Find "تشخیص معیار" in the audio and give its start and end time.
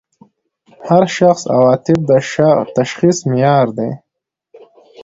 2.77-3.67